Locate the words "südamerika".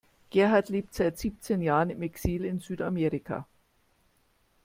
2.59-3.45